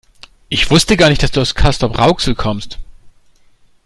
[0.49, 2.79] Ich wusste gar nicht, dass du aus Castrop-Rauxel kommst